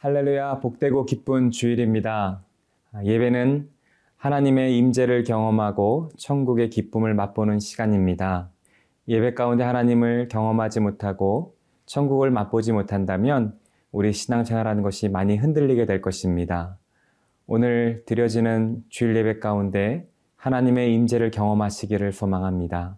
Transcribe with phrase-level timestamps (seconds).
[0.00, 2.44] 할렐루야, 복되고 기쁜 주일입니다.
[3.02, 3.68] 예배는
[4.16, 8.48] 하나님의 임재를 경험하고 천국의 기쁨을 맛보는 시간입니다.
[9.08, 13.58] 예배 가운데 하나님을 경험하지 못하고 천국을 맛보지 못한다면
[13.90, 16.78] 우리 신앙생활하는 것이 많이 흔들리게 될 것입니다.
[17.48, 22.96] 오늘 드려지는 주일 예배 가운데 하나님의 임재를 경험하시기를 소망합니다.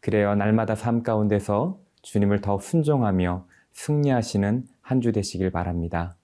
[0.00, 6.14] 그래요 날마다 삶 가운데서 주님을 더 순종하며 승리하시는 한 주 되시길 바랍니다.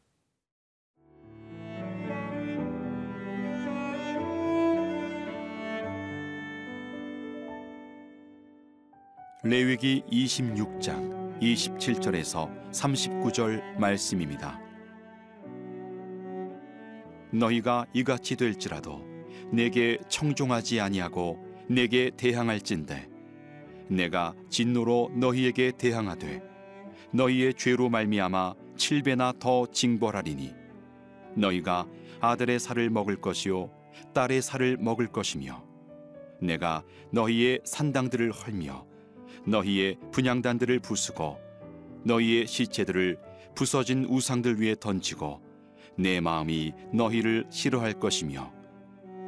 [9.49, 14.61] 레위기 26장 27절에서 39절 말씀입니다.
[17.33, 19.03] 너희가 이같이 될지라도
[19.51, 23.09] 내게 청종하지 아니하고 내게 대항할진대
[23.89, 26.43] 내가 진노로 너희에게 대항하되
[27.15, 30.53] 너희의 죄로 말미암아 칠배나 더 징벌하리니
[31.37, 31.87] 너희가
[32.21, 33.71] 아들의 살을 먹을 것이요
[34.13, 35.65] 딸의 살을 먹을 것이며
[36.39, 36.83] 내가
[37.13, 38.88] 너희의 산당들을 헐며
[39.47, 41.39] 너희의 분양단들을 부수고
[42.05, 43.19] 너희의 시체들을
[43.55, 45.41] 부서진 우상들 위에 던지고
[45.97, 48.53] 내 마음이 너희를 싫어할 것이며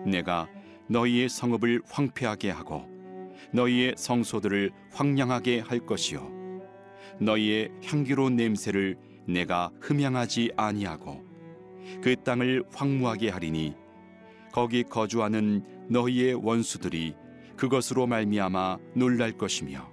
[0.07, 0.49] 내가
[0.89, 2.87] 너희의 성읍을 황폐하게 하고
[3.53, 6.31] 너희의 성소들을 황량하게 할 것이요
[7.21, 11.25] 너희의 향기로운 냄새를 내가 흠양하지 아니하고
[12.03, 13.75] 그 땅을 황무하게 하리니
[14.53, 17.15] 거기 거주하는 너희의 원수들이
[17.61, 19.87] 그것으로 말미암아 놀랄 것이며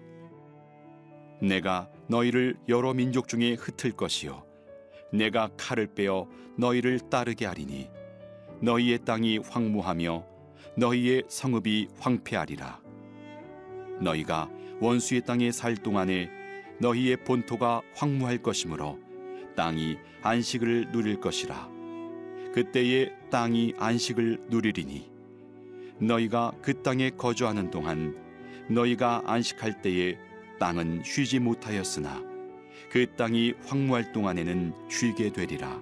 [1.42, 4.46] 내가 너희를 여러 민족 중에 흩을 것이요
[5.12, 7.90] 내가 칼을 빼어 너희를 따르게 하리니
[8.62, 10.26] 너희의 땅이 황무하며
[10.78, 12.80] 너희의 성읍이 황폐하리라.
[14.00, 16.30] 너희가 원수의 땅에 살 동안에
[16.80, 18.98] 너희의 본토가 황무할 것이므로
[19.58, 21.70] 땅이 안식을 누릴 것이라.
[22.54, 25.17] 그때에 땅이 안식을 누리리니
[26.00, 28.16] 너희가 그 땅에 거주하는 동안
[28.70, 30.18] 너희가 안식할 때에
[30.60, 32.22] 땅은 쉬지 못하였으나
[32.92, 35.82] 그 땅이 황무할 동안에는 쉬게 되리라.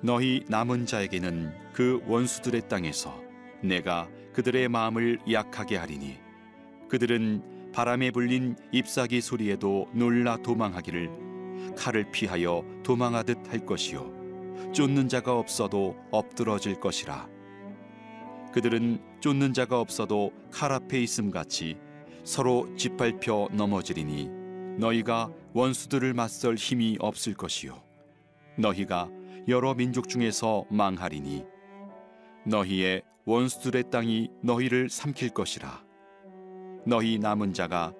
[0.00, 3.22] 너희 남은 자에게는 그 원수들의 땅에서
[3.62, 6.18] 내가 그들의 마음을 약하게 하리니
[6.88, 15.96] 그들은 바람에 불린 잎사귀 소리에도 놀라 도망하기를 칼을 피하여 도망하듯 할 것이요 쫓는 자가 없어도
[16.10, 17.28] 엎드러질 것이라
[18.52, 21.76] 그들은 쫓는 자가 없어도 칼 앞에 있음 같이
[22.24, 24.28] 서로 짓밟혀 넘어지리니
[24.78, 27.82] 너희가 원수들을 맞설 힘이 없을 것이요.
[28.58, 29.08] 너희가
[29.48, 31.44] 여러 민족 중에서 망하리니
[32.46, 35.84] 너희의 원수들의 땅이 너희를 삼킬 것이라.
[36.86, 37.92] 너희 남은 자가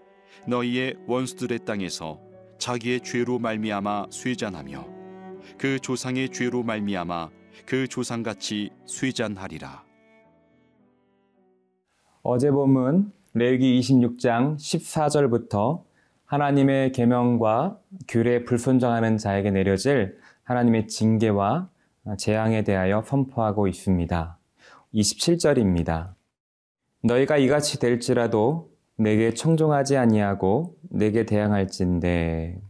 [0.47, 2.21] 너희의 원수들의 땅에서
[2.59, 4.87] 자기의 죄로 말미암아 쇠잔하며
[5.59, 7.31] 그 조상의 죄로 말미암아
[7.67, 9.85] 그 조상같이 쇠잔하리라
[12.25, 15.83] 어제 본문 레위기 26장 14절부터
[16.25, 21.69] 하나님의 계명과 규례에 불순종하는 자에게 내려질 하나님의 징계와
[22.17, 24.39] 재앙에 대하여 선포하고 있습니다.
[24.95, 26.15] 27절입니다.
[27.03, 32.61] 너희가 이같이 될지라도 내게 청종하지 아니하고 내게 대항할진대.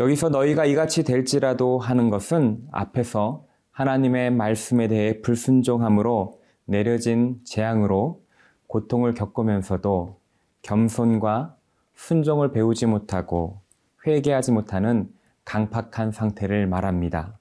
[0.00, 6.39] 여기서 너희가 이같이 될지라도 하는 것은 앞에서 하나님의 말씀에 대해 불순종함으로
[6.70, 8.22] 내려진 재앙으로
[8.68, 10.20] 고통을 겪으면서도
[10.62, 11.56] 겸손과
[11.94, 13.60] 순종을 배우지 못하고
[14.06, 15.12] 회개하지 못하는
[15.44, 17.40] 강팍한 상태를 말합니다.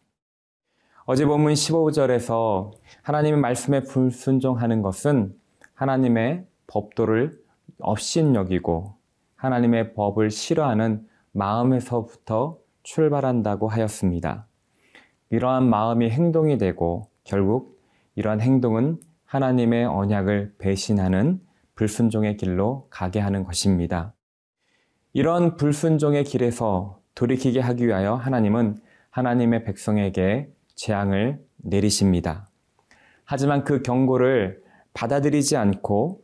[1.06, 2.72] 어제 본문 15절에서
[3.04, 5.36] 하나님의 말씀에 불순종하는 것은
[5.76, 7.40] 하나님의 법도를
[7.78, 8.96] 업신여기고
[9.36, 14.48] 하나님의 법을 싫어하는 마음에서부터 출발한다고 하였습니다.
[15.30, 17.80] 이러한 마음이 행동이 되고 결국
[18.16, 19.00] 이러한 행동은
[19.30, 21.40] 하나님의 언약을 배신하는
[21.76, 24.16] 불순종의 길로 가게 하는 것입니다.
[25.14, 28.80] 이런 불순종의 길에서 돌이키게 하기 위하여 하나님은
[29.12, 32.50] 하나님의 백성에게 재앙을 내리십니다.
[33.24, 34.64] 하지만 그 경고를
[34.96, 36.24] 받아들이지 않고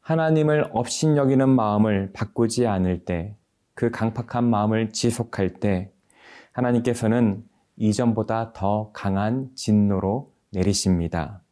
[0.00, 3.34] 하나님을 업신여기는 마음을 바꾸지 않을 때,
[3.72, 5.90] 그 강팍한 마음을 지속할 때,
[6.52, 7.42] 하나님께서는
[7.76, 11.43] 이전보다 더 강한 진노로 내리십니다.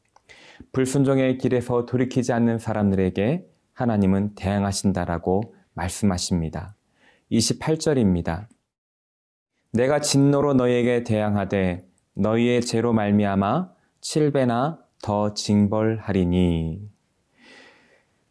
[0.73, 6.77] 불순종의 길에서 돌이키지 않는 사람들에게 하나님은 대항하신다라고 말씀하십니다.
[7.31, 8.47] 28절입니다.
[9.73, 13.71] 내가 진노로 너희에게 대항하되 너희의 죄로 말미암아
[14.01, 16.91] 칠배나 더 징벌하리니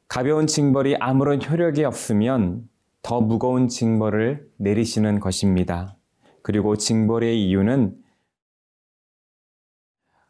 [0.08, 2.68] 가벼운 징벌이 아무런 효력이 없으면
[3.02, 5.96] 더 무거운 징벌을 내리시는 것입니다.
[6.42, 7.98] 그리고 징벌의 이유는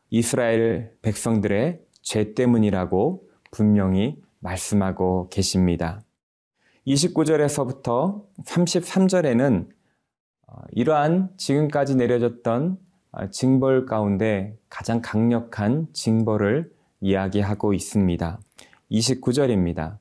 [0.09, 6.01] 이스라엘 백성들의 죄 때문이라고 분명히 말씀하고 계십니다.
[6.87, 9.69] 29절에서부터 33절에는
[10.47, 12.77] 어, 이러한 지금까지 내려졌던
[13.11, 16.71] 어, 징벌 가운데 가장 강력한 징벌을
[17.01, 18.39] 이야기하고 있습니다.
[18.91, 19.99] 29절입니다.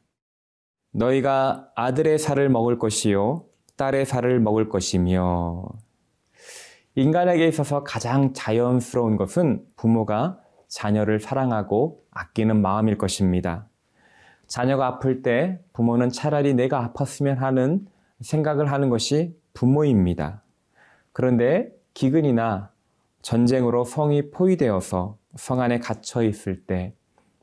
[0.93, 3.45] 너희가 아들의 살을 먹을 것이요,
[3.77, 5.65] 딸의 살을 먹을 것이며,
[6.97, 10.41] 인간에게 있어서 가장 자연스러운 것은 부모가
[10.71, 13.67] 자녀를 사랑하고 아끼는 마음일 것입니다.
[14.47, 17.87] 자녀가 아플 때 부모는 차라리 내가 아팠으면 하는
[18.21, 20.43] 생각을 하는 것이 부모입니다.
[21.13, 22.71] 그런데 기근이나
[23.21, 26.95] 전쟁으로 성이 포위되어서 성 안에 갇혀 있을 때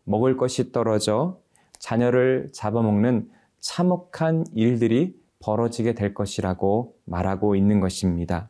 [0.04, 1.40] 먹을 것이 떨어져
[1.80, 3.30] 자녀를 잡아먹는
[3.60, 8.50] 참혹한 일들이 벌어지게 될 것이라고 말하고 있는 것입니다.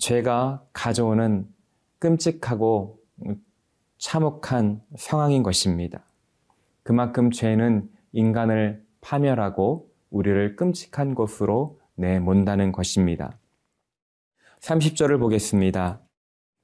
[0.00, 1.46] 죄가 가져오는
[2.06, 3.00] 끔찍하고
[3.98, 6.04] 참혹한 상황인 것입니다.
[6.84, 13.40] 그만큼 죄는 인간을 파멸하고 우리를 끔찍한 곳으로 내몬다는 것입니다.
[14.60, 16.00] 30절을 보겠습니다.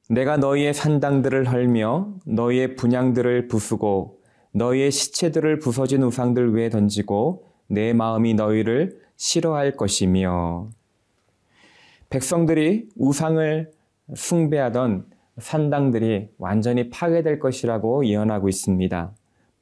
[0.09, 4.21] 내가 너희의 산당들을 헐며 너희의 분양들을 부수고
[4.53, 10.71] 너희의 시체들을 부서진 우상들 위에 던지고 내 마음이 너희를 싫어할 것이며
[12.11, 13.73] 백성들이 우상을
[14.15, 19.15] 숭배하던 산당들이 완전히 파괴될 것이라고 예언하고 있습니다.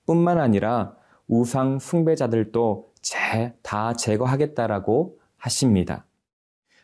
[0.07, 0.97] 뿐만 아니라
[1.29, 6.07] 우상 숭배자들도 제, 다 제거하겠다라고 하십니다.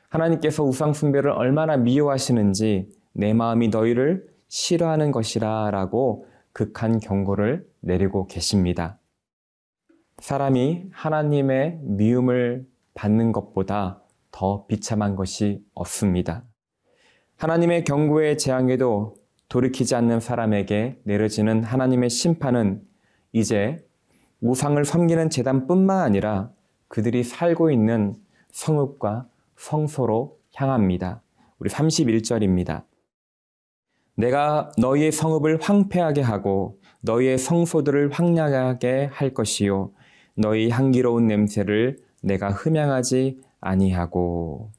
[0.08, 8.98] 하나님께서 우상 숭배를 얼마나 미워하시는지 내 마음이 너희를 싫어하는 것이라 라고 극한 경고를 내리고 계십니다.
[10.18, 16.44] 사람이 하나님의 미움을 받는 것보다 더 비참한 것이 없습니다.
[17.36, 19.16] 하나님의 경고의 재앙에도
[19.48, 22.82] 돌이키지 않는 사람에게 내려지는 하나님의 심판은
[23.32, 23.86] 이제
[24.40, 26.50] 우상을 섬기는 재단뿐만 아니라
[26.88, 28.14] 그들이 살고 있는
[28.52, 31.22] 성읍과 성소로 향합니다.
[31.58, 32.84] 우리 31절입니다.
[34.14, 39.92] 내가 너희의 성읍을 황폐하게 하고 너희의 성소들을 황량하게 할 것이요
[40.34, 44.70] 너희 향기로운 냄새를 내가 흠양하지 아니하고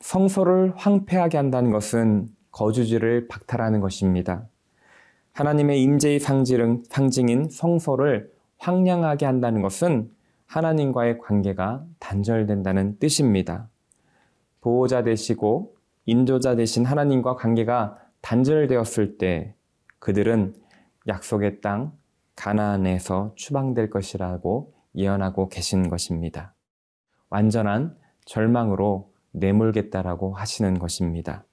[0.00, 4.48] 성소를 황폐하게 한다는 것은 거주지를 박탈하는 것입니다.
[5.32, 10.10] 하나님의 임재의 상징, 상징인 성소를 황량하게 한다는 것은
[10.46, 13.68] 하나님과의 관계가 단절된다는 뜻입니다.
[14.60, 15.76] 보호자 되시고
[16.06, 19.54] 인도자 되신 하나님과 관계가 단절되었을 때
[20.00, 20.54] 그들은
[21.06, 21.92] 약속의 땅
[22.34, 26.54] 가나안에서 추방될 것이라고 예언하고 계신 것입니다.
[27.28, 31.44] 완전한 절망으로 내몰겠다라고 하시는 것입니다.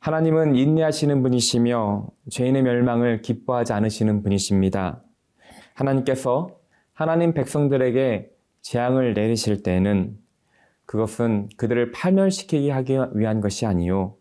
[0.00, 5.02] 하나님은 인내하시는 분이시며 죄인의 멸망을 기뻐하지 않으시는 분이십니다.
[5.74, 6.58] 하나님께서
[6.92, 8.30] 하나님 백성들에게
[8.62, 10.18] 재앙을 내리실 때는
[10.86, 14.16] 그것은 그들을 파멸시키게 하기 위한 것이 아니요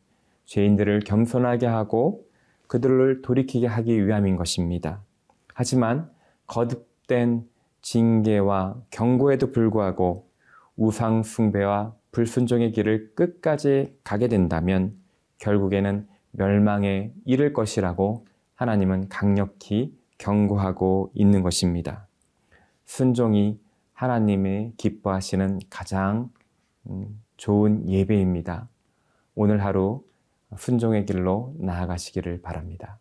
[0.46, 2.26] 죄인들을 겸손하게 하고
[2.68, 5.02] 그들을 돌이키게 하기 위함인 것입니다.
[5.54, 6.10] 하지만
[6.48, 7.46] 거듭된
[7.82, 10.30] 징계와 경고에도 불구하고
[10.76, 14.96] 우상 숭배와 불순종의 길을 끝까지 가게 된다면
[15.38, 22.08] 결국에는 멸망에 이를 것이라고 하나님은 강력히 경고하고 있는 것입니다.
[22.86, 23.60] 순종이
[23.94, 26.30] 하나님의 기뻐하시는 가장
[26.88, 28.68] 음, 좋은 예배입니다.
[29.36, 30.04] 오늘 하루
[30.58, 33.01] 순종의 길로 나아가시기를 바랍니다.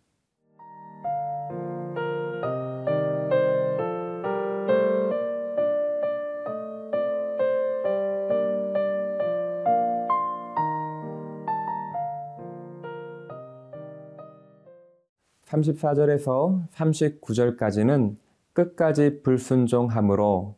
[15.50, 18.16] 34절에서 39절까지는
[18.52, 20.56] 끝까지 불순종함으로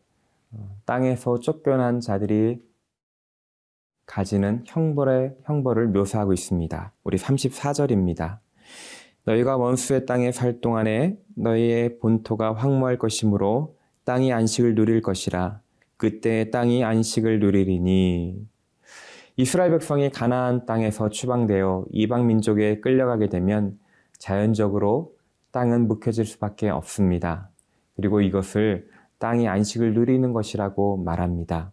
[0.53, 2.63] 어, 땅에서 쫓겨난 자들이
[4.07, 6.93] 가지는 형벌의 형벌을 묘사하고 있습니다.
[7.05, 8.39] 우리 34절입니다.
[9.25, 15.61] 너희가 원수의 땅에 살 동안에 너희의 본토가 황무할 것이므로 땅이 안식을 누릴 것이라
[15.97, 18.49] 그때 땅이 안식을 누리리니
[19.37, 23.79] 이스라엘 백성이 가나안 땅에서 추방되어 이방 민족에 끌려가게 되면
[24.23, 25.17] 자연적으로
[25.51, 27.51] 땅은 묵혀질 수밖에 없습니다.
[27.97, 28.89] 그리고 이것을
[29.19, 31.73] 땅이 안식을 누리는 것이라고 말합니다.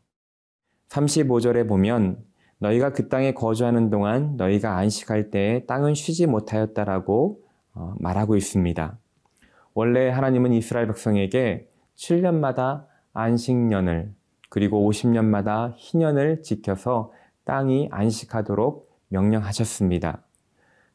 [0.89, 2.17] 35절에 보면
[2.57, 7.39] 너희가 그 땅에 거주하는 동안 너희가 안식할 때에 땅은 쉬지 못하였다라고
[7.75, 8.97] 어, 말하고 있습니다.
[9.75, 14.11] 원래 하나님은 이스라엘 백성에게 7년마다 안식년을
[14.49, 17.13] 그리고 50년마다 희년을 지켜서
[17.45, 20.23] 땅이 안식하도록 명령하셨습니다.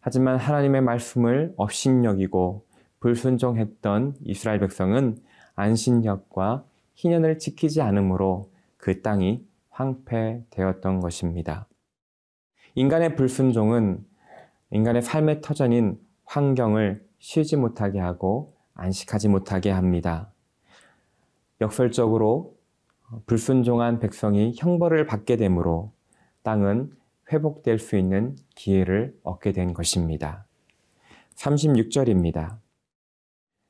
[0.06, 2.66] 하지만 하나님의 말씀을 업신여기고
[3.00, 5.16] 불순종했던 이스라엘 백성은
[5.54, 11.66] 안신력과 희년을 지키지 않으므로 그 땅이 황폐되었던 것입니다.
[12.74, 14.04] 인간의 불순종은
[14.72, 20.30] 인간의 삶의 터전인 환경을 쉬지 못하게 하고 안식하지 못하게 합니다.
[21.62, 22.54] 역설적으로
[23.24, 25.92] 불순종한 백성이 형벌을 받게 되므로
[26.42, 26.92] 땅은
[27.34, 30.46] 회복될 수 있는 기회를 얻게 된 것입니다.
[31.34, 32.58] 36절입니다.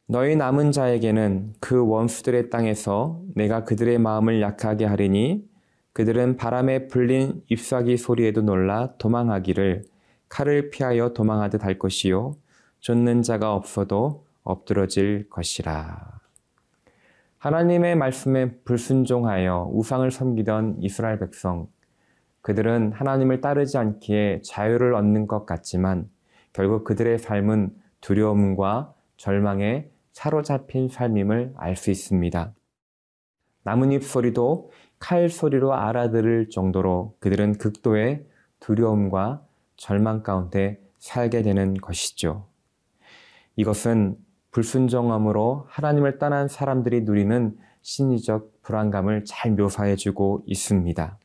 [0.07, 5.49] 너희 남은 자에게는 그 원수들의 땅에서 내가 그들의 마음을 약하게 하리니
[5.95, 9.85] 그들은 바람에 불린 잎사귀 소리에도 놀라 도망하기를
[10.29, 12.37] 칼을 피하여 도망하듯 할 것이요
[12.81, 16.21] 쫓는 자가 없어도 엎드러질 것이라.
[17.39, 21.69] 하나님의 말씀에 불순종하여 우상을 섬기던 이스라엘 백성,
[22.45, 26.11] 그들은 하나님을 따르지 않기에 자유를 얻는 것 같지만
[26.53, 32.53] 결국 그들의 삶은 두려움과 절망에 사로잡힌 삶임을 알 수 있습니다.
[33.63, 38.27] 나뭇잎 소리도 칼 소리로 알아들을 정도로 그들은 극도의
[38.61, 39.43] 두려움과
[39.79, 42.47] 절망 가운데 살게 되는 것이죠.
[43.57, 44.19] 이것은
[44.51, 51.19] 불순종함으로 하나님을 떠난 사람들이 누리는 심리적 불안감을 잘 묘사해 주고 있습니다.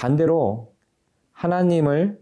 [0.00, 0.72] 반대로
[1.32, 2.18] 하나님을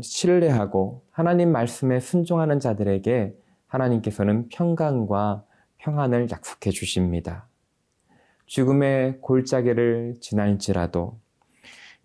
[0.00, 5.42] 신뢰하고 하나님 말씀에 순종하는 자들에게 하나님께서는 평강과
[5.78, 7.48] 평안을 약속해 주십니다.
[8.46, 11.18] 죽음의 골짜기를 지날지라도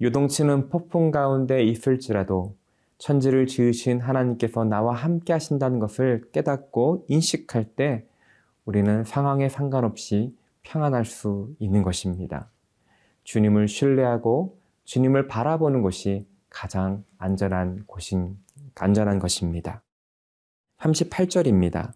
[0.02, 2.56] 요동치는 폭풍 가운데 있을지라도
[2.98, 8.08] 천지를 지으신 하나님께서 나와 함께 하신다는 것을 깨닫고 인식할 때
[8.66, 12.50] 우리는 상황에 상관없이 평안할 수 있는 것입니다.
[13.26, 18.38] 주님을 신뢰하고 주님을 바라보는 것이 가장 안전한 곳인,
[18.76, 19.84] 안전한 것입니다.
[20.80, 21.94] 38절입니다.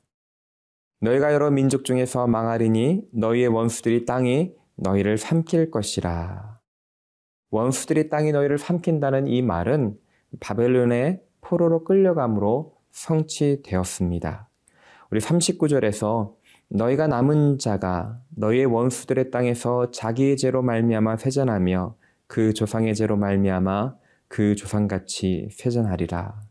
[1.01, 6.59] 너희가 여러 민족 중에서 망하리니 너희의 원수들이 땅이 너희를 삼킬 것이라.
[7.51, 9.97] 원수들이 땅이 너희를 삼킨다는 이 말은
[10.39, 14.49] 바벨론의 포로로 끌려감으로 성취되었습니다.
[15.11, 16.33] 우리 39절에서
[16.69, 21.95] 너희가 남은 자가 너희의 원수들의 땅에서 자기의 죄로 말미암아 회전하며
[22.35, 23.95] 그 조상의 죄로 말미암아
[24.27, 26.41] 그 조상같이 회전하리라.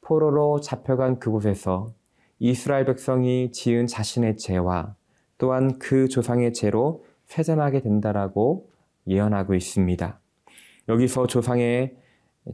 [0.00, 1.94] 포로로 잡혀간 그곳에서
[2.40, 4.96] 이스라엘 백성이 지은 자신의 죄와
[5.38, 7.04] 또한 그 조상의 죄로
[7.38, 8.68] 회전하게 된다라고
[9.06, 10.18] 예언하고 있습니다.
[10.88, 11.96] 여기서 조상의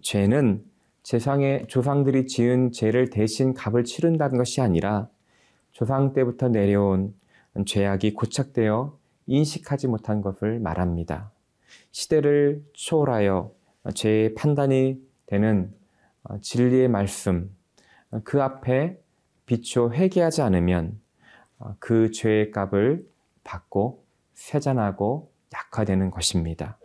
[0.02, 0.62] 죄는
[1.02, 5.08] 재상의 조상들이 지은 죄를 대신 값을 치른다는 것이 아니라
[5.70, 7.14] 조상 때부터 내려온
[7.64, 11.31] 죄악이 고착되어 인식하지 못한 것을 말합니다.
[11.90, 13.52] 시대를 초월하여
[13.94, 15.74] 죄의 판단이 되는
[16.40, 17.54] 진리의 말씀,
[18.24, 18.98] 그 앞에
[19.46, 21.00] 비추어 회개하지 않으면
[21.78, 23.06] 그 죄의 값을
[23.44, 26.78] 받고 세잔하고 약화되는 것입니다.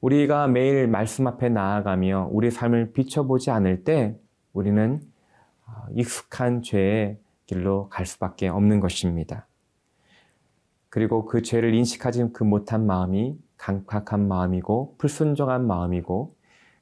[0.00, 4.16] 우리가 매일 말씀 앞에 나아가며 우리 삶을 비춰보지 않을 때
[4.52, 5.00] 우리는
[5.94, 9.46] 익숙한 죄의 길로 갈 수밖에 없는 것입니다.
[10.88, 16.34] 그리고 그 죄를 인식하지 그 못한 마음이 강팍한 마음이고 불순종한 마음이고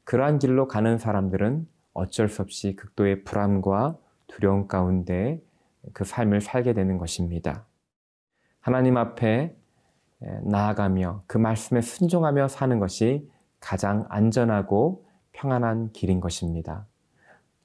[0.05, 3.97] 그러한 길로 가는 사람들은 어쩔 수 없이 극도의 불안과
[4.29, 5.43] 두려움 가운데
[5.93, 7.67] 그 삶을 살게 되는 것입니다.
[8.61, 9.57] 하나님 앞에
[10.43, 13.29] 나아가며 그 말씀에 순종하며 사는 것이
[13.61, 16.87] 가장 안전하고 평안한 길인 것입니다.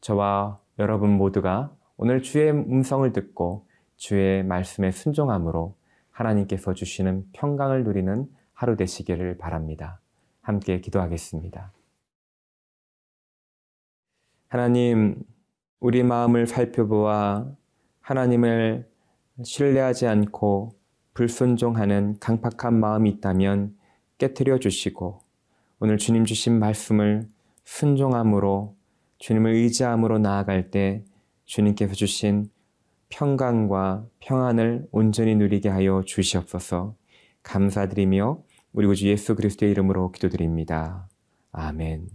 [0.02, 5.76] 저와 여러분 모두가 오늘 주의 음성을 듣고 주의 말씀에 순종함으로
[6.12, 8.28] 하나님께서 주시는 평강을 누리는
[8.62, 10.00] 하루 되시기를 바랍니다.
[10.42, 11.74] 함께 기도하겠습니다.
[14.50, 15.24] 하나님,
[15.80, 17.48] 우리 마음을 살펴보아
[18.02, 18.88] 하나님을
[19.44, 20.76] 신뢰하지 않고
[21.16, 23.76] 불순종하는 강팍한 마음이 있다면
[24.20, 25.24] 깨뜨려 주시고
[25.80, 27.28] 오늘 주님 주신 말씀을
[27.64, 28.76] 순종함으로
[29.18, 31.04] 주님을 의지함으로 나아갈 때
[31.46, 32.52] 주님께서 주신
[33.10, 36.96] 평강과 평안을 온전히 누리게 하여 주시옵소서
[37.42, 41.10] 감사드리며 우리 구주 예수 그리스도의 이름으로 기도드립니다.
[41.52, 42.08] 아멘.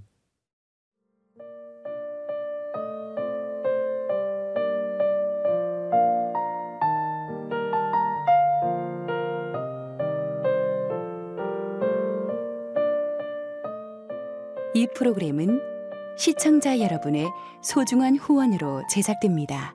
[14.75, 15.61] 이 프로그램은
[16.19, 17.29] 시청자 여러분의
[17.63, 19.75] 소중한 후원으로 제작됩니다.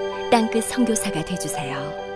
[0.31, 2.10] 땅끝 선교사가 되주세요.